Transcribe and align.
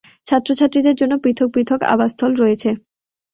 ছাত্র-ছাত্রীদের 0.25 0.95
জন্য 0.95 1.13
পৃথক 1.23 1.49
পৃথক 1.55 1.79
আবাসস্থল 1.85 2.31
রয়েছে। 2.35 2.69